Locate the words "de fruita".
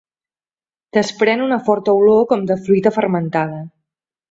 2.53-2.95